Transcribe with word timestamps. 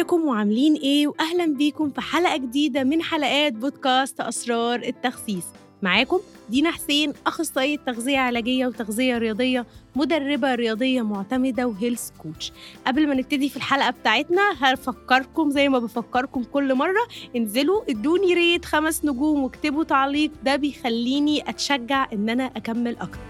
ازيكم 0.00 0.24
وعاملين 0.26 0.74
إيه؟ 0.74 1.08
واهلا 1.08 1.46
بيكم 1.46 1.90
في 1.90 2.00
حلقة 2.00 2.36
جديدة 2.36 2.84
من 2.84 3.02
حلقات 3.02 3.52
بودكاست 3.52 4.20
أسرار 4.20 4.82
التخسيس. 4.82 5.44
معاكم 5.82 6.18
دينا 6.48 6.70
حسين 6.70 7.12
أخصائية 7.26 7.76
تغذية 7.76 8.18
علاجية 8.18 8.66
وتغذية 8.66 9.18
رياضية 9.18 9.66
مدربة 9.96 10.54
رياضية 10.54 11.02
معتمدة 11.02 11.66
وهيلث 11.66 12.10
كوتش. 12.18 12.52
قبل 12.86 13.08
ما 13.08 13.14
نبتدي 13.14 13.48
في 13.48 13.56
الحلقة 13.56 13.90
بتاعتنا 13.90 14.42
هفكركم 14.60 15.50
زي 15.50 15.68
ما 15.68 15.78
بفكركم 15.78 16.44
كل 16.44 16.74
مرة 16.74 17.06
انزلوا 17.36 17.82
ادوني 17.90 18.34
ريت 18.34 18.64
خمس 18.64 19.04
نجوم 19.04 19.42
واكتبوا 19.42 19.84
تعليق 19.84 20.30
ده 20.44 20.56
بيخليني 20.56 21.50
أتشجع 21.50 22.06
إن 22.12 22.28
أنا 22.28 22.44
أكمل 22.46 22.96
أكتر. 22.96 23.29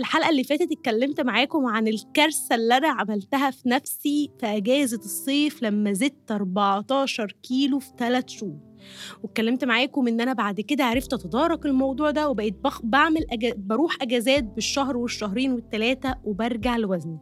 الحلقة 0.00 0.30
اللي 0.30 0.44
فاتت 0.44 0.72
اتكلمت 0.72 1.20
معاكم 1.20 1.66
عن 1.66 1.88
الكارثة 1.88 2.54
اللي 2.54 2.76
أنا 2.76 2.88
عملتها 2.88 3.50
في 3.50 3.68
نفسي 3.68 4.30
في 4.40 4.46
أجازة 4.46 4.98
الصيف 4.98 5.62
لما 5.62 5.92
زدت 5.92 6.30
14 6.32 7.36
كيلو 7.42 7.78
في 7.78 7.90
3 7.98 8.26
شهور. 8.28 8.66
واتكلمت 9.22 9.64
معاكم 9.64 10.08
إن 10.08 10.20
أنا 10.20 10.32
بعد 10.32 10.60
كده 10.60 10.84
عرفت 10.84 11.12
أتدارك 11.12 11.66
الموضوع 11.66 12.10
ده 12.10 12.28
وبقيت 12.28 12.54
بخ... 12.64 12.82
بعمل 12.82 13.26
أج... 13.32 13.52
بروح 13.56 13.96
أجازات 14.02 14.44
بالشهر 14.44 14.96
والشهرين 14.96 15.52
والثلاثه 15.52 16.14
وبرجع 16.24 16.76
لوزني. 16.76 17.18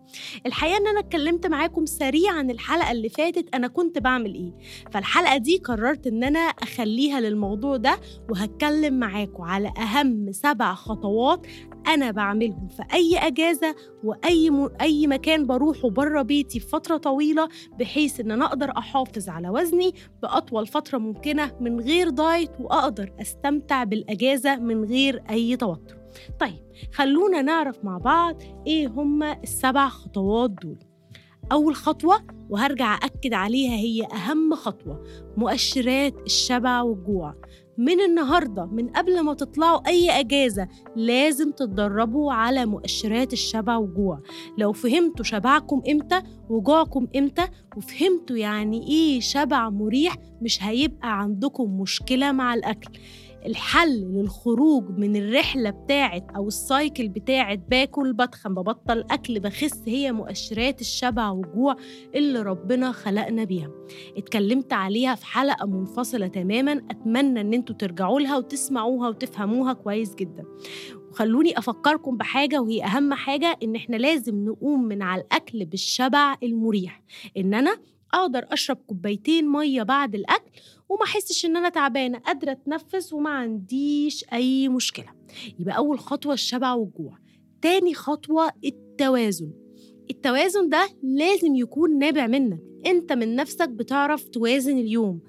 الحقيقة 0.47 0.77
إن 0.77 0.86
أنا 0.86 1.00
اتكلمت 1.00 1.47
معاكم 1.47 1.86
سريعا 1.86 2.41
الحلقة 2.41 2.91
اللي 2.91 3.09
فاتت 3.09 3.55
أنا 3.55 3.69
كنت 3.69 3.98
بعمل 3.98 4.34
إيه. 4.34 4.52
فالحلقة 4.92 5.36
دي 5.36 5.59
قررت 5.59 6.06
إن 6.06 6.25
أنا 6.25 6.38
أخليها 6.38 7.20
للموضوع 7.20 7.77
ده 7.77 8.00
وهتكلم 8.30 8.95
معاكم 8.98 9.42
على 9.42 9.72
أهم 9.78 10.33
سبع 10.33 10.75
خطوات 10.75 11.47
أنا 11.86 12.10
بعملهم 12.10 12.68
في 12.68 12.82
أي 12.94 13.18
أجازة 13.18 13.74
وأي 14.04 14.50
م... 14.50 14.68
أي 14.80 15.06
مكان 15.06 15.46
بروحه 15.46 15.91
بره 15.91 16.22
بيتي 16.22 16.60
في 16.60 16.68
فترة 16.68 16.96
طويلة 16.96 17.48
بحيث 17.78 18.20
إن 18.20 18.30
أنا 18.30 18.44
أقدر 18.44 18.70
أحافظ 18.78 19.28
على 19.28 19.48
وزني 19.48 19.94
بأطول 20.22 20.66
فترة 20.66 20.98
ممكنة 20.98 21.52
من 21.60 21.80
غير 21.80 22.08
دايت 22.10 22.50
وأقدر 22.60 23.12
أستمتع 23.20 23.84
بالأجازة 23.84 24.56
من 24.56 24.84
غير 24.84 25.22
أي 25.30 25.56
توتر. 25.56 25.96
طيب 26.41 26.64
خلونا 26.92 27.42
نعرف 27.42 27.84
مع 27.84 27.98
بعض 27.98 28.42
إيه 28.66 28.88
هما 28.88 29.41
السبع 29.42 29.88
خطوات 29.88 30.50
دول. 30.50 30.78
أول 31.52 31.74
خطوة 31.74 32.26
وهرجع 32.50 32.94
أكد 32.94 33.34
عليها 33.34 33.74
هي 33.74 34.06
أهم 34.12 34.54
خطوة 34.54 35.04
مؤشرات 35.36 36.14
الشبع 36.26 36.82
والجوع. 36.82 37.34
من 37.78 38.00
النهاردة 38.00 38.64
من 38.67 38.89
قبل 38.89 39.20
ما 39.20 39.34
تطلعوا 39.34 39.89
أي 39.89 40.11
أجازة 40.20 40.69
لازم 40.97 41.50
تتدربوا 41.50 42.33
على 42.33 42.66
مؤشرات 42.66 43.33
الشبع 43.33 43.77
والجوع 43.77 44.20
لو 44.58 44.72
فهمتوا 44.72 45.25
شبعكم 45.25 45.83
إمتى 45.91 46.22
وجوعكم 46.48 47.06
إمتى 47.16 47.48
وفهمتوا 47.77 48.36
يعني 48.36 48.89
إيه 48.89 49.20
شبع 49.20 49.70
مريح 49.70 50.16
مش 50.42 50.62
هيبقى 50.62 51.20
عندكم 51.20 51.81
مشكلة 51.81 52.33
مع 52.33 52.55
الأكل. 52.55 52.91
الحل 53.47 54.00
للخروج 54.00 54.98
من 54.98 55.17
الرحلة 55.17 55.70
بتاعت 55.70 56.31
أو 56.37 56.48
السايكل 56.48 57.09
بتاعت 57.09 57.59
باكل 57.69 58.12
بتخن 58.12 58.55
ببطل 58.55 59.05
أكل 59.11 59.41
بخس 59.41 59.83
هي 59.87 60.12
مؤشرات 60.12 60.81
الشبع 60.81 61.31
والجوع 61.31 61.77
اللي 62.15 62.42
ربنا 62.42 62.92
خلقنا 62.92 63.45
بيها. 63.45 63.70
اتكلمت 64.17 64.72
عليها 64.72 65.15
في 65.15 65.27
حلقة 65.27 65.67
منفصلة 65.67 66.27
تماما. 66.27 66.72
أتمنى 66.91 67.41
إن 67.41 67.55
أنتوا 67.55 67.77
ترجعوا 67.77 68.20
لها 68.20 68.37
وتسمعوها 68.37 69.09
وتفهموها 69.09 69.72
كويس 69.72 70.15
جدا. 70.15 70.45
وخلوني 71.11 71.59
أفكركم 71.59 72.17
بحاجة 72.17 72.61
وهي 72.62 72.84
أهم 72.84 73.15
حاجة 73.15 73.59
إن 73.62 73.77
إحنا 73.77 73.97
لازم 73.97 74.45
نقوم 74.45 74.84
من 74.84 75.03
على 75.03 75.22
الأكل 75.22 75.65
بالشبع 75.65 76.37
المريح. 76.42 77.03
إن 77.37 77.54
أنا 77.54 77.77
أقدر 78.14 78.47
أشرب 78.50 78.76
كوبايتين 78.86 79.48
مية 79.48 79.82
بعد 79.82 80.14
الأكل 80.14 80.50
وما 80.88 81.04
أحسش 81.04 81.47
إن 81.47 81.56
أنا 81.56 81.69
تعبانة 81.69 82.19
قادرة 82.19 82.52
أتنفس 82.52 83.12
وما 83.12 83.30
عنديش 83.30 84.25
أي 84.32 84.69
مشكلة. 84.69 85.08
يبقى 85.58 85.76
أول 85.76 85.98
خطوة 85.98 86.34
الشبع 86.34 86.72
والجوع. 86.72 87.19
تاني 87.62 87.94
خطوة 87.94 88.50
التوازن. 88.64 89.53
التوازن 90.10 90.69
ده 90.69 90.88
لازم 91.03 91.54
يكون 91.54 91.98
نابع 91.98 92.26
منك. 92.26 92.60
انت 92.87 93.12
من 93.12 93.37
نفسك 93.37 93.69
بتعرف 93.69 94.25
توازن 94.25 94.78
اليوم. 94.78 95.21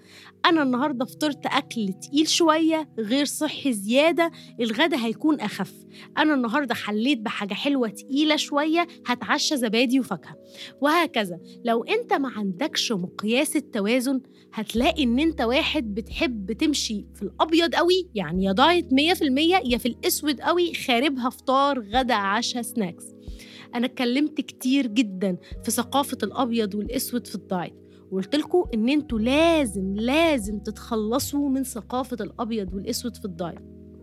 أنا 0.46 0.64
النهارده 0.64 1.06
فطرت 1.06 1.46
أكل 1.46 1.94
تقيل 1.94 2.28
شوية 2.28 2.90
غير 3.00 3.26
صحي 3.26 3.74
زيادة 3.74 4.32
الغدا 4.60 5.06
هيكون 5.06 5.40
أخف. 5.40 5.74
أنا 6.18 6.34
النهارده 6.34 6.76
حليت 6.76 7.20
بحاجة 7.20 7.54
حلوة 7.54 7.90
تقيلة 7.90 8.36
شوية 8.36 8.88
هتعشى 9.06 9.58
زبادي 9.58 10.00
وفاكهة. 10.00 10.36
وهكذا. 10.82 11.40
لو 11.66 11.84
أنت 11.84 12.14
ما 12.14 12.30
عندكش 12.30 12.92
مقياس 12.92 13.56
التوازن 13.56 14.22
هتلاقي 14.54 15.04
إن 15.04 15.20
أنت 15.20 15.42
واحد 15.42 15.96
بتحب 15.96 16.52
تمشي 16.52 17.06
في 17.16 17.22
الأبيض 17.22 17.76
قوي 17.76 18.08
يعني 18.16 18.44
يا 18.44 18.52
دايت 18.52 18.86
100% 18.94 19.66
يا 19.66 19.78
في 19.78 19.88
الأسود 19.88 20.42
قوي 20.42 20.74
خاربها 20.74 21.30
فطار 21.30 21.80
غدا 21.80 22.14
عشاء 22.14 22.62
سناكس 22.62 23.15
أنا 23.76 23.86
اتكلمت 23.86 24.42
كتير 24.42 24.88
جدا 24.88 25.38
في 25.64 25.72
ثقافة 25.72 26.18
الأبيض 26.24 26.76
والأسود 26.76 27.28
في 27.28 27.36
الدايت 27.36 27.74
وقلت 28.12 28.36
لكم 28.36 28.64
إن 28.74 28.90
أنتوا 28.90 29.20
لازم 29.20 29.96
لازم 29.96 30.60
تتخلصوا 30.60 31.50
من 31.50 31.64
ثقافة 31.64 32.18
الأبيض 32.22 32.74
والأسود 32.74 33.16
في 33.18 33.26
الدايت 33.26 33.60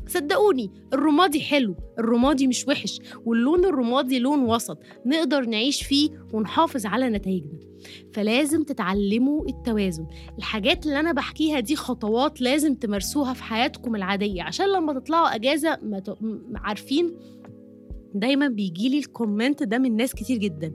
صدقوني 0.06 0.70
الرمادي 0.92 1.40
حلو 1.40 1.76
الرمادي 1.98 2.46
مش 2.46 2.68
وحش 2.68 2.98
واللون 3.26 3.64
الرمادي 3.64 4.18
لون 4.18 4.44
وسط 4.44 4.78
نقدر 5.06 5.44
نعيش 5.44 5.82
فيه 5.82 6.10
ونحافظ 6.32 6.86
على 6.86 7.08
نتائجنا 7.08 7.58
فلازم 8.12 8.62
تتعلموا 8.62 9.48
التوازن 9.48 10.06
الحاجات 10.38 10.86
اللي 10.86 11.00
أنا 11.00 11.12
بحكيها 11.12 11.60
دي 11.60 11.76
خطوات 11.76 12.40
لازم 12.40 12.74
تمارسوها 12.74 13.34
في 13.34 13.42
حياتكم 13.42 13.96
العادية 13.96 14.42
عشان 14.42 14.66
لما 14.72 14.92
تطلعوا 14.92 15.34
أجازة 15.34 15.78
ما. 15.82 16.02
عارفين 16.54 17.14
دايما 18.14 18.48
بيجيلي 18.48 18.98
ال 18.98 19.06
comment 19.06 19.62
ده 19.62 19.78
من 19.78 19.96
ناس 19.96 20.14
كتير 20.14 20.38
جدا. 20.38 20.72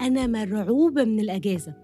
أنا 0.00 0.26
مرعوبة 0.26 1.04
من 1.04 1.20
الأجازة. 1.20 1.74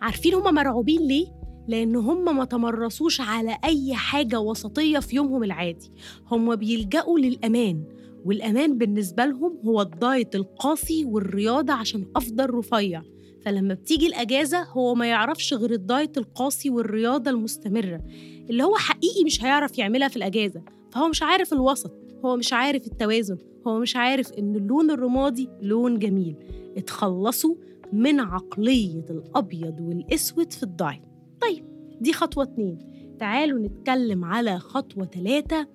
عارفين 0.00 0.34
هما 0.34 0.50
مرعوبين 0.50 1.00
ليه؟ 1.00 1.26
لأن 1.68 1.96
هم 1.96 2.36
ما 2.36 2.44
تمرسوش 2.44 3.20
على 3.20 3.58
أي 3.64 3.94
حاجة 3.94 4.40
وسطية 4.40 4.98
في 4.98 5.16
يومهم 5.16 5.44
العادي. 5.44 5.90
هم 6.30 6.56
بيلجأوا 6.56 7.18
للأمان 7.18 7.84
والأمان 8.24 8.78
بالنسبة 8.78 9.24
لهم 9.24 9.58
هو 9.64 9.82
ال 9.82 9.92
diet 9.92 10.34
القاسي 10.34 11.04
والرياضة 11.04 11.72
عشان 11.72 12.06
أفضل 12.16 12.50
رفيع. 12.50 13.02
فلما 13.44 13.74
بتيجي 13.74 14.06
الأجازة 14.06 14.62
هو 14.62 14.94
ما 14.94 15.06
يعرفش 15.06 15.54
غير 15.54 15.70
ال 15.72 15.81
diet 15.81 16.18
القاسي 16.18 16.70
والرياضة 16.70 17.30
المستمرة. 17.30 18.02
اللي 18.50 18.62
هو 18.64 18.76
حقيقي 18.76 19.24
مش 19.24 19.44
هيعرف 19.44 19.78
يعملها 19.78 20.08
في 20.08 20.16
الأجازة. 20.16 20.62
فهو 20.92 21.08
مش 21.08 21.22
عارف 21.22 21.52
الوسط 21.52 21.92
هو 22.24 22.36
مش 22.36 22.52
عارف 22.52 22.86
التوازن 22.86 23.38
هو 23.68 23.78
مش 23.78 23.96
عارف 23.96 24.32
إن 24.32 24.56
اللون 24.56 24.90
الرمادي 24.90 25.48
لون 25.62 25.98
جميل. 25.98 26.36
اتخلصوا 26.76 27.54
من 27.92 28.20
عقلية 28.20 29.04
الأبيض 29.10 29.80
والأسود 29.80 30.52
في 30.52 30.62
الدايت 30.62 31.02
طيب 31.40 31.64
دي 32.00 32.12
خطوة 32.12 32.44
اتنين. 32.44 32.78
تعالوا 33.18 33.58
نتكلم 33.66 34.24
على 34.24 34.58
خطوة 34.58 35.04
تلاتة. 35.04 35.66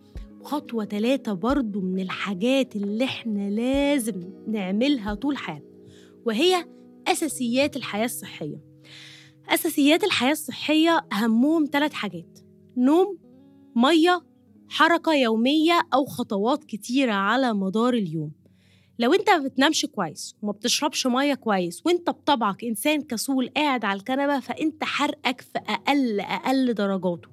خطوة 0.44 0.84
تلاتة 0.84 1.34
برضو 1.34 1.82
من 1.82 2.00
الحاجات 2.00 2.76
اللي 2.76 3.04
إحنا 3.06 3.50
لازم 3.50 4.22
نعملها 4.48 5.14
طول 5.14 5.38
حياتنا 5.38 5.70
وهي 6.26 6.66
أساسيات 7.08 7.76
الحياة 7.76 8.06
الصحية. 8.06 8.62
أساسيات 9.50 10.04
الحياة 10.04 10.32
الصحية 10.32 11.06
أهمهم 11.14 11.66
ثلاث 11.72 11.94
حاجات. 11.94 12.40
نوم 12.78 13.18
مية 13.76 14.22
حركة 14.74 15.14
يومية 15.14 15.82
أو 15.94 16.06
خطوات 16.06 16.64
كتيرة 16.64 17.14
على 17.14 17.54
مدار 17.54 17.94
اليوم. 17.94 18.32
لو 19.00 19.14
أنت 19.14 19.30
ما 19.30 19.38
بتنامش 19.38 19.86
كويس 19.86 20.36
وما 20.42 20.52
بتشربش 20.52 21.08
مية 21.08 21.34
كويس 21.34 21.82
وأنت 21.86 22.10
بطبعك 22.10 22.64
إنسان 22.64 23.02
كسول 23.02 23.50
قاعد 23.56 23.86
على 23.86 24.00
الكنبة 24.00 24.40
فأنت 24.40 24.84
حرقك 24.84 25.42
في 25.42 25.60
أقل 25.70 26.20
أقل 26.20 26.74
درجاته. 26.74 27.30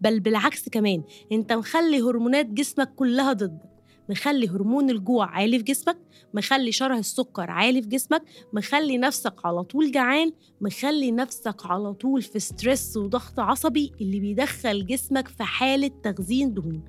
بل 0.00 0.20
بالعكس 0.20 0.68
كمان 0.68 1.02
أنت 1.32 1.52
مخلي 1.52 2.00
هرمونات 2.00 2.46
جسمك 2.46 2.94
كلها 2.94 3.32
ضدك. 3.32 3.71
مخلي 4.12 4.48
هرمون 4.48 4.90
الجوع 4.90 5.26
عالي 5.26 5.58
في 5.58 5.64
جسمك 5.64 5.98
مخلي 6.34 6.72
شره 6.72 6.98
السكر 6.98 7.50
عالي 7.50 7.82
في 7.82 7.88
جسمك 7.88 8.22
مخلي 8.52 8.98
نفسك 8.98 9.34
على 9.44 9.62
طول 9.64 9.92
جعان 9.92 10.32
مخلي 10.60 11.10
نفسك 11.10 11.66
على 11.66 11.94
طول 11.94 12.22
في 12.22 12.38
ستريس 12.38 12.96
وضغط 12.96 13.40
عصبي 13.40 13.92
اللي 14.00 14.20
بيدخل 14.20 14.86
جسمك 14.86 15.28
في 15.28 15.42
حالة 15.44 15.90
تخزين 16.02 16.54
دهون. 16.54 16.84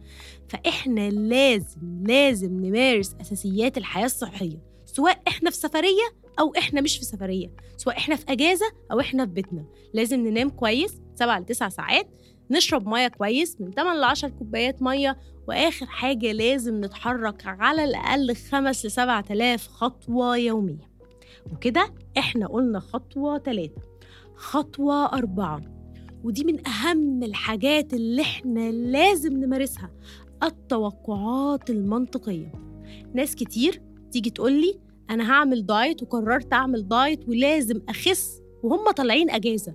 فإحنا 0.50 1.10
لازم 1.10 2.04
لازم 2.08 2.66
نمارس 2.66 3.16
أساسيات 3.22 3.78
الحياة 3.78 4.06
الصحية 4.06 4.62
سواء 4.86 5.22
إحنا 5.28 5.50
في 5.50 5.58
سفرية 5.58 6.24
أو 6.40 6.54
إحنا 6.58 6.82
مش 6.82 6.98
في 6.98 7.06
سفرية 7.06 7.52
سواء 7.78 7.98
إحنا 7.98 8.16
في 8.16 8.26
أجازة 8.30 8.66
أو 8.92 9.00
إحنا 9.00 9.26
في 9.26 9.32
بيتنا. 9.32 9.66
لازم 9.94 10.28
ننام 10.28 10.50
كويس 10.50 11.02
7 11.16 11.40
ل 11.40 11.46
9 11.46 11.70
ساعات 11.70 12.08
نشرب 12.52 12.88
مية 12.88 13.08
كويس 13.08 13.62
من 13.62 13.72
8 13.72 14.00
ل 14.00 14.04
10 14.04 14.30
كوبايات 14.30 14.82
مية 14.82 15.18
وآخر 15.48 15.86
حاجة 15.86 16.32
لازم 16.32 16.86
نتحرك 16.86 17.44
على 17.46 17.84
الأقل 17.84 18.36
5 18.36 18.88
ل 18.88 18.92
7000 18.92 19.68
خطوة 19.68 20.38
يوميا 20.38 20.90
وكده 21.54 21.94
إحنا 22.18 22.48
قلنا 22.48 22.80
خطوة 22.80 23.38
تلاتة. 23.38 23.82
خطوة 24.36 25.06
أربعة. 25.06 25.62
ودي 26.24 26.44
من 26.44 26.68
أهم 26.68 27.24
الحاجات 27.24 27.94
اللي 27.94 28.22
إحنا 28.22 28.72
لازم 28.72 29.34
نمارسها 29.44 29.92
التوقعات 30.44 31.70
المنطقية. 31.70 32.52
ناس 33.14 33.36
كتير 33.36 33.82
تيجي 34.12 34.30
تقولي 34.30 34.80
أنا 35.10 35.32
هعمل 35.32 35.66
دايت 35.66 36.04
وقررت 36.04 36.54
أعمل 36.54 36.88
دايت 36.88 37.30
ولازم 37.30 37.82
أخس 37.90 38.42
وهم 38.64 38.92
طالعين 38.92 39.30
أجازة. 39.30 39.74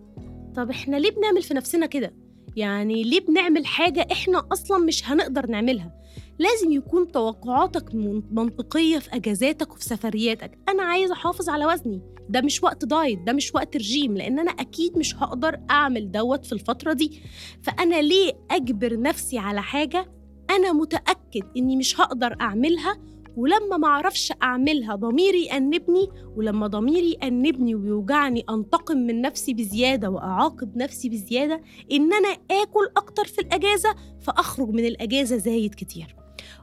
طب 0.56 0.70
إحنا 0.70 0.96
ليه 0.96 1.10
بنعمل 1.10 1.42
في 1.42 1.54
نفسنا 1.54 1.86
كده؟ 1.86 2.14
يعني 2.58 3.02
ليه 3.02 3.20
بنعمل 3.20 3.66
حاجة 3.66 4.06
إحنا 4.12 4.46
أصلا 4.52 4.78
مش 4.78 5.10
هنقدر 5.10 5.46
نعملها؟ 5.46 5.92
لازم 6.38 6.72
يكون 6.72 7.12
توقعاتك 7.12 7.94
منطقية 8.30 8.98
في 8.98 9.16
أجازاتك 9.16 9.72
وفي 9.72 9.84
سفرياتك. 9.84 10.58
أنا 10.68 10.82
عايز 10.82 11.10
أحافظ 11.10 11.48
على 11.48 11.66
وزني. 11.66 12.02
ده 12.28 12.40
مش 12.40 12.62
وقت 12.62 12.84
دايت 12.84 13.18
ده 13.26 13.32
مش 13.32 13.54
وقت 13.54 13.76
رجيم 13.76 14.16
لأن 14.16 14.38
أنا 14.38 14.50
أكيد 14.50 14.98
مش 14.98 15.14
هقدر 15.16 15.60
أعمل 15.70 16.10
دوت 16.12 16.46
في 16.46 16.52
الفترة 16.52 16.92
دي. 16.92 17.20
فأنا 17.62 18.02
ليه 18.02 18.32
أجبر 18.50 19.00
نفسي 19.00 19.38
على 19.38 19.62
حاجة؟ 19.62 20.12
أنا 20.50 20.72
متأكد 20.72 21.42
إني 21.56 21.76
مش 21.76 22.00
هقدر 22.00 22.36
أعملها 22.40 22.96
ولما 23.38 23.76
معرفش 23.76 24.32
أعملها 24.42 24.94
ضميري 24.94 25.44
يأنبني 25.44 26.08
ولما 26.36 26.66
ضميري 26.66 27.12
يأنبني 27.22 27.74
ويوجعني 27.74 28.44
أنتقم 28.50 28.96
من 28.98 29.20
نفسي 29.20 29.54
بزيادة 29.54 30.10
وأعاقب 30.10 30.76
نفسي 30.76 31.08
بزيادة 31.08 31.60
إن 31.92 32.12
أنا 32.12 32.28
آكل 32.50 32.88
أكتر 32.96 33.24
في 33.24 33.40
الأجازة 33.40 33.94
فأخرج 34.20 34.68
من 34.68 34.84
الأجازة 34.84 35.36
زايد 35.36 35.74
كتير. 35.74 36.16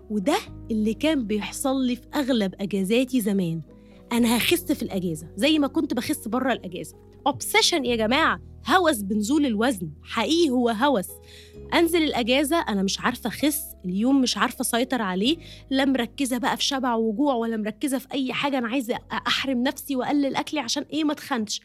وده 0.10 0.38
اللي 0.72 0.94
كان 0.94 1.28
بيحصل 1.28 1.82
لي 1.86 1.96
في 1.96 2.08
أغلب 2.16 2.56
أجازاتي 2.60 3.22
زمان. 3.22 3.62
أنا 4.12 4.38
هخس 4.38 4.72
في 4.72 4.84
الأجازة 4.84 5.28
زي 5.36 5.60
ما 5.60 5.68
كنت 5.68 5.94
بخس 5.94 6.28
بره 6.28 6.54
الأجازة. 6.54 6.96
أوبسيشن 7.28 7.86
يا 7.86 7.96
جماعة. 7.96 8.40
هوس 8.68 8.98
بنزول 9.02 9.46
الوزن. 9.46 9.92
حقيقي 10.04 10.50
هو 10.50 10.70
هوس. 10.70 11.08
أنزل 11.74 12.04
الأجازة 12.04 12.58
أنا 12.60 12.84
مش 12.84 13.00
عارفة 13.00 13.28
أخس. 13.28 13.62
اليوم 13.86 14.22
مش 14.22 14.38
عارفة 14.38 14.62
أسيطر 14.62 15.02
عليه. 15.02 15.38
لا 15.70 15.86
مركزة 15.86 16.38
بقى 16.38 16.58
في 16.58 16.64
شبع 16.64 16.96
وجوع 16.96 17.34
ولا 17.36 17.58
مركزة 17.58 17.98
في 17.98 18.08
أي 18.14 18.34
حاجة. 18.34 18.58
أنا 18.58 18.68
عايزة 18.68 19.00
أحرم 19.12 19.64
نفسي 19.64 19.96
وأقلل 19.96 20.36
أكلي 20.36 20.60
عشان 20.60 20.84
إيه 20.94 21.04
ما 21.04 21.14
تخنش. 21.14 21.62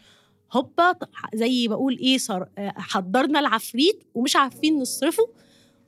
هوبا 0.52 0.94
زي 1.34 1.68
بقول 1.68 1.98
إيه 1.98 2.18
صار 2.18 2.48
حضرنا 2.58 3.40
العفريت 3.40 4.02
ومش 4.14 4.36
عارفين 4.36 4.78
نصرفه. 4.78 5.28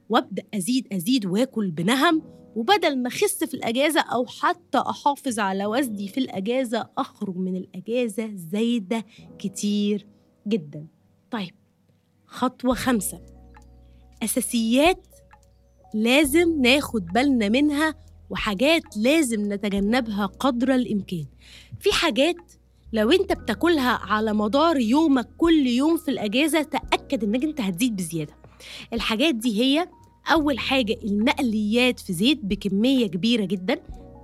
وأبدأ 0.08 0.42
أزيد 0.54 0.86
أزيد 0.92 1.26
وآكل 1.26 1.70
بنهم. 1.70 2.22
وبدل 2.56 2.98
ما 2.98 3.08
أخس 3.08 3.44
في 3.44 3.54
الأجازة 3.54 4.00
أو 4.00 4.26
حتى 4.26 4.78
أحافظ 4.78 5.38
على 5.38 5.66
وزني 5.66 6.08
في 6.08 6.18
الأجازة 6.18 6.88
أخرج 6.98 7.36
من 7.36 7.56
الأجازة 7.56 8.30
زايدة 8.34 9.04
كتير 9.38 10.06
جدا. 10.48 10.86
طيب 11.32 11.54
خطوة 12.26 12.74
خمسة. 12.74 13.20
أساسيات 14.22 15.06
لازم 15.94 16.62
ناخد 16.62 17.06
بالنا 17.06 17.48
منها 17.48 17.94
وحاجات 18.30 18.82
لازم 18.96 19.52
نتجنبها 19.52 20.26
قدر 20.26 20.74
الإمكان. 20.74 21.26
في 21.80 21.92
حاجات 21.92 22.52
لو 22.92 23.10
أنت 23.10 23.32
بتاكلها 23.32 23.90
على 23.90 24.32
مدار 24.32 24.76
يومك 24.76 25.28
كل 25.38 25.66
يوم 25.66 25.96
في 25.96 26.10
الأجازة 26.10 26.62
تأكد 26.62 27.24
إنك 27.24 27.44
أنت 27.44 27.60
هتزيد 27.60 27.96
بزيادة. 27.96 28.34
الحاجات 28.92 29.34
دي 29.34 29.60
هي 29.62 29.88
أول 30.32 30.58
حاجة 30.58 30.96
المقليات 31.04 32.00
في 32.00 32.12
زيت 32.12 32.40
بكمية 32.44 33.06
كبيرة 33.06 33.44
جدا. 33.44 33.74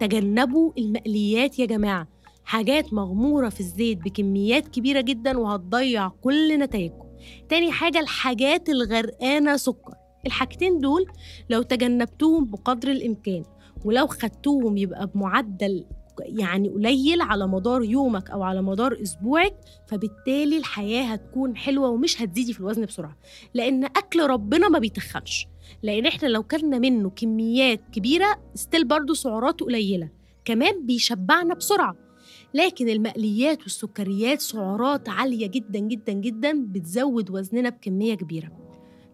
تجنبوا 0.01 0.73
المقليات 0.79 1.59
يا 1.59 1.67
جماعة. 1.67 2.09
حاجات 2.49 2.93
مغمورة 2.93 3.49
في 3.49 3.61
الزيت 3.61 3.99
بكميات 3.99 4.69
كبيرة 4.69 5.01
جدا 5.01 5.39
وهتضيع 5.39 6.09
كل 6.09 6.59
نتائجكم 6.59 7.09
تاني 7.49 7.73
حاجة 7.73 8.01
الحاجات 8.01 8.69
الغرقانة 8.69 9.57
سكر. 9.57 9.93
الحاجتين 10.27 10.79
دول 10.79 11.07
لو 11.51 11.63
تجنبتوهم 11.63 12.45
بقدر 12.45 12.91
الإمكان 12.91 13.43
ولو 13.85 14.07
خدتوهم 14.07 14.77
يبقى 14.77 15.07
بمعدل 15.07 15.85
يعني 16.21 16.69
قليل 16.69 17.23
على 17.23 17.47
مدار 17.47 17.83
يومك 17.85 18.31
أو 18.31 18.43
على 18.43 18.63
مدار 18.63 19.03
أسبوعك 19.03 19.55
فبالتالي 19.87 20.59
الحياة 20.59 21.05
هتكون 21.05 21.57
حلوة 21.57 21.89
ومش 21.89 22.23
هتزيدي 22.23 22.53
في 22.53 22.61
الوزن 22.61 22.85
بسرعة. 22.85 23.17
لأن 23.55 23.85
أكل 23.85 24.27
ربنا 24.27 24.69
ما 24.69 24.79
بيتخنش. 24.79 25.47
لأن 25.83 26.07
إحنا 26.07 26.29
لو 26.29 26.43
كلنا 26.43 26.79
منه 26.79 27.11
كميات 27.11 27.81
كبيرة 27.93 28.41
ستيل 28.55 28.85
برضه 28.85 29.15
سعراته 29.15 29.67
قليلة. 29.67 30.09
كمان 30.45 30.87
بيشبعنا 30.87 31.55
بسرعة. 31.55 32.08
لكن 32.55 32.89
المقليات 32.89 33.63
والسكريات 33.63 34.41
سعرات 34.41 35.09
عالية 35.09 35.47
جدا 35.47 35.79
جدا 35.79 36.13
جدا 36.13 36.65
بتزود 36.67 37.31
وزننا 37.31 37.69
بكمية 37.69 38.15
كبيرة. 38.15 38.51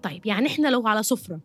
طيب 0.02 0.26
يعني 0.26 0.46
إحنا 0.46 0.68
لو 0.68 0.88
على 0.88 1.02
سفرة 1.02 1.40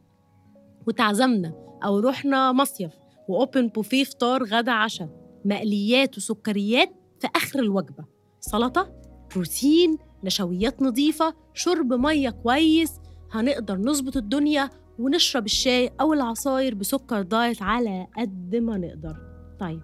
وتعزمنا 0.88 1.54
أو 1.86 2.00
رحنا 2.00 2.52
مصيف 2.52 2.92
وأوبن 3.28 3.68
بوفيه 3.68 4.04
فطار 4.04 4.44
غدا 4.44 4.72
عشاء 4.72 5.10
مقليات 5.46 6.18
وسكريات 6.18 6.90
في 7.20 7.28
آخر 7.36 7.60
الوجبة 7.60 8.06
سلطة 8.40 8.94
بروتين 9.36 9.98
نشويات 10.24 10.82
نظيفة 10.82 11.34
شرب 11.54 11.94
مية 11.94 12.30
كويس 12.30 12.92
هنقدر 13.32 13.78
نظبط 13.78 14.18
الدنيا 14.18 14.70
ونشرب 15.00 15.46
الشاي 15.46 15.92
أو 16.02 16.14
العصاير 16.14 16.76
بسكر 16.76 17.22
دايت 17.22 17.62
على 17.62 18.08
قد 18.18 18.56
ما 18.56 18.78
نقدر. 18.78 19.18
طيب 19.60 19.82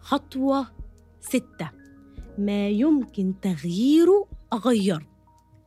خطوة 0.00 0.66
ستة. 1.20 1.70
ما 2.38 2.68
يمكن 2.68 3.34
تغييره 3.42 4.28
أغيره. 4.52 5.08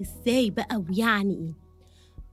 إزاي 0.01 0.49
بقى 0.49 0.83
ويعني 0.89 1.33
إيه؟ 1.33 1.53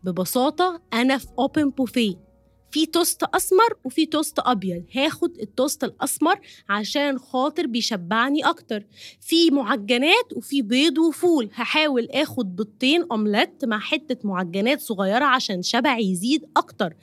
ببساطة 0.05 0.83
أنا 0.93 1.19
في 1.19 1.27
open 1.39 1.71
buffet 1.71 2.29
في 2.71 2.87
توست 2.87 3.23
أسمر 3.23 3.75
وفي 3.85 4.07
توست 4.07 4.39
أبيض. 4.39 4.85
هاخد 4.97 5.39
التوست 5.41 5.85
الأسمر 5.85 6.41
عشان 6.69 7.19
خاطر 7.19 7.67
بيشبعني 7.67 8.45
أكتر. 8.45 8.85
في 9.21 9.51
معجنات 9.51 10.33
وفي 10.37 10.63
بيض 10.63 10.99
وفول. 10.99 11.51
هحاول 11.55 12.09
آخد 12.11 12.57
بيضتين 12.57 13.05
اومليت 13.13 13.65
مع 13.65 13.79
حتة 13.79 14.29
معجنات 14.29 14.81
صغيرة 14.81 15.25
عشان 15.25 15.63
شبعي 15.63 16.11
يزيد 16.11 16.45
أكتر. 16.57 16.95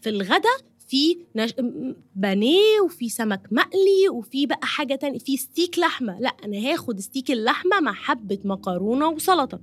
في 0.00 0.08
الغدا 0.08 0.48
في 0.88 1.18
نش... 1.36 1.54
بانيه 2.14 2.80
وفي 2.84 3.08
سمك 3.08 3.40
مقلي 3.52 4.08
وفي 4.12 4.46
بقى 4.46 4.66
حاجة 4.66 4.94
تانية 4.94 5.18
في 5.18 5.36
ستيك 5.36 5.78
لحمة. 5.78 6.18
لا 6.20 6.28
أنا 6.28 6.58
هاخد 6.58 7.00
ستيك 7.00 7.30
اللحمة 7.30 7.80
مع 7.80 7.92
حبة 7.92 8.38
مكرونة 8.44 9.08
وسلطة. 9.08 9.60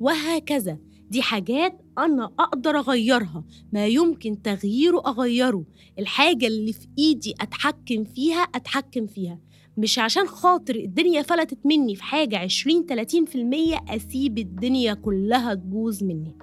وهكذا. 0.00 0.78
دي 1.10 1.22
حاجات 1.22 1.80
أنا 1.98 2.24
أقدر 2.24 2.78
أغيرها. 2.78 3.44
ما 3.72 3.86
يمكن 3.86 4.42
تغييره 4.42 5.02
أغيره. 5.06 5.64
الحاجة 5.98 6.46
اللي 6.46 6.72
في 6.72 6.86
إيدي 6.98 7.34
أتحكم 7.40 8.04
فيها 8.04 8.40
أتحكم 8.42 9.06
فيها. 9.06 9.38
مش 9.78 9.98
عشان 9.98 10.26
خاطر 10.26 10.74
الدنيا 10.74 11.22
فلتت 11.22 11.58
مني 11.66 11.94
في 11.94 12.02
حاجة 12.02 12.38
20 12.38 12.86
30% 12.86 13.80
أسيب 13.90 14.38
الدنيا 14.38 14.94
كلها 14.94 15.54
تبوظ 15.54 16.02
مني. 16.04 16.38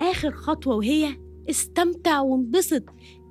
آخر 0.00 0.30
خطوة 0.30 0.76
وهي 0.76 1.16
استمتع 1.50 2.20
وانبسط. 2.20 2.82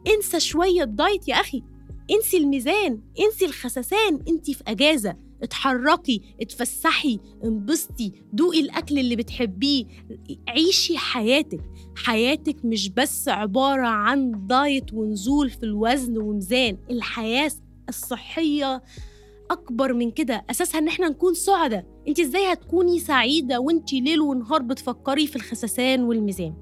انسى 0.08 0.40
شوية 0.40 0.84
دايت 0.84 1.28
يا 1.28 1.36
أخي. 1.36 1.64
انسي 2.12 2.38
الميزان 2.38 3.02
انسي 3.20 3.46
الخسسان. 3.46 4.20
انت 4.28 4.52
في 4.52 4.64
أجازة 4.68 5.16
اتحركي 5.44 6.22
اتفسحي 6.42 7.20
انبسطي 7.44 8.12
دوقي 8.34 8.60
الأكل 8.60 9.00
اللي 9.00 9.16
بتحبيه. 9.16 9.86
عيشي 10.48 10.98
حياتك. 10.98 11.62
حياتك 11.96 12.66
مش 12.66 12.90
بس 12.90 13.30
عبارة 13.30 13.88
عن 13.88 14.48
دايت 14.48 14.94
ونزول 14.94 15.50
في 15.50 15.64
الوزن 15.64 16.18
وميزان. 16.18 16.78
الحياة 16.90 17.52
الصحية 17.90 18.84
أكبر 19.52 19.94
من 19.94 20.12
كده 20.12 20.46
أساسها 20.50 20.80
إن 20.80 20.88
إحنا 20.88 21.10
نكون 21.10 21.34
سعداء. 21.34 21.86
أنت 22.08 22.20
إزاي 22.20 22.54
هتكوني 22.54 23.00
سعيدة 23.00 23.60
وأنت 23.60 23.94
ليل 23.94 24.22
ونهار 24.22 24.62
بتفكري 24.62 25.28
في 25.28 25.36
الخسسان 25.36 26.04
والميزان؟ 26.04 26.54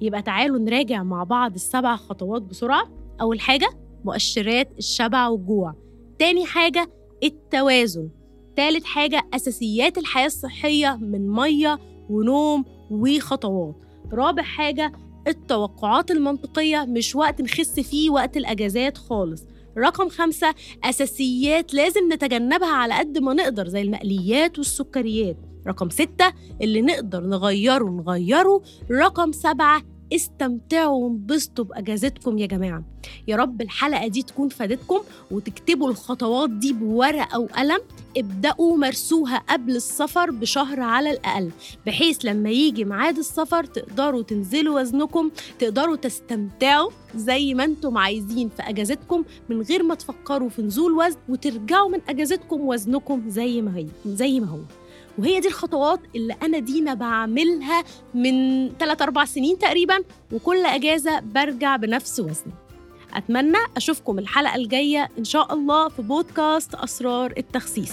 يبقى 0.00 0.22
تعالوا 0.22 0.58
نراجع 0.58 1.02
مع 1.02 1.24
بعض 1.24 1.54
السبع 1.54 1.96
خطوات 1.96 2.42
بسرعة. 2.42 2.90
أول 3.20 3.40
حاجة 3.40 3.68
مؤشرات 4.04 4.68
الشبع 4.78 5.28
والجوع. 5.28 5.74
تاني 6.18 6.46
حاجة 6.46 6.90
التوازن. 7.24 8.08
تالت 8.56 8.84
حاجة 8.84 9.22
أساسيات 9.34 9.98
الحياة 9.98 10.26
الصحية 10.26 10.96
من 11.02 11.28
مية 11.28 11.78
ونوم 12.10 12.64
وخطوات. 12.90 13.74
رابع 14.12 14.42
حاجة 14.42 14.92
التوقعات 15.28 16.10
المنطقية 16.10 16.84
مش 16.88 17.16
وقت 17.16 17.40
نخس 17.40 17.80
فيه 17.80 18.10
وقت 18.10 18.36
الأجازات 18.36 18.98
خالص. 18.98 19.42
رقم 19.78 20.08
خمسة 20.08 20.54
أساسيات 20.84 21.74
لازم 21.74 22.12
نتجنبها 22.12 22.74
على 22.74 22.94
قد 22.94 23.18
ما 23.18 23.34
نقدر 23.34 23.68
زي 23.68 23.82
المقليات 23.82 24.58
والسكريات. 24.58 25.36
رقم 25.66 25.90
ستة 25.90 26.32
اللي 26.62 26.82
نقدر 26.82 27.20
نغيره 27.20 27.84
نغيره. 27.84 28.62
رقم 28.90 29.32
سبعة 29.32 29.82
استمتعوا 30.12 31.04
وانبسطوا 31.04 31.64
بأجازتكم 31.64 32.38
يا 32.38 32.46
جماعة. 32.46 32.82
يا 33.28 33.36
رب 33.36 33.60
الحلقة 33.62 34.06
دي 34.06 34.22
تكون 34.22 34.48
فادتكم 34.48 35.00
وتكتبوا 35.30 35.90
الخطوات 35.90 36.50
دي 36.50 36.72
بورقة 36.72 37.38
وقلم 37.38 37.78
ابدأوا 38.16 38.76
مارسوها 38.76 39.36
قبل 39.38 39.76
السفر 39.76 40.30
بشهر 40.30 40.80
على 40.80 41.10
الأقل 41.10 41.50
بحيث 41.86 42.24
لما 42.24 42.50
يجي 42.50 42.84
ميعاد 42.84 43.18
السفر 43.18 43.64
تقدروا 43.64 44.22
تنزلوا 44.22 44.80
وزنكم 44.80 45.30
تقدروا 45.58 45.96
تستمتعوا 45.96 46.90
زي 47.16 47.54
ما 47.54 47.64
أنتم 47.64 47.98
عايزين 47.98 48.48
في 48.48 48.62
أجازتكم 48.62 49.24
من 49.48 49.62
غير 49.62 49.82
ما 49.82 49.94
تفكروا 49.94 50.48
في 50.48 50.62
نزول 50.62 50.92
وزن 50.92 51.16
وترجعوا 51.28 51.88
من 51.88 52.00
أجازتكم 52.08 52.60
وزنكم 52.60 53.22
زي 53.28 53.62
ما 53.62 53.76
هي 53.76 53.86
زي 54.06 54.40
ما 54.40 54.46
هو. 54.46 54.58
وهي 55.18 55.40
دي 55.40 55.48
الخطوات 55.48 56.00
اللي 56.16 56.36
أنا 56.42 56.58
دينا 56.58 56.94
بعملها 56.94 57.84
من 58.14 58.68
3 58.78 59.02
4 59.02 59.24
سنين 59.24 59.58
تقريبا 59.58 60.04
وكل 60.32 60.66
أجازة 60.66 61.20
برجع 61.20 61.76
بنفس 61.76 62.20
وزني. 62.20 62.52
أتمنى 63.14 63.58
أشوفكم 63.76 64.18
الحلقة 64.18 64.54
الجاية 64.56 65.08
إن 65.18 65.24
شاء 65.24 65.54
الله 65.54 65.88
في 65.88 66.02
بودكاست 66.02 66.74
أسرار 66.74 67.34
التخسيس. 67.38 67.92